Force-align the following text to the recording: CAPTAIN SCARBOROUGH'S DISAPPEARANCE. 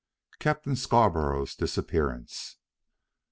CAPTAIN 0.39 0.75
SCARBOROUGH'S 0.77 1.55
DISAPPEARANCE. 1.57 2.55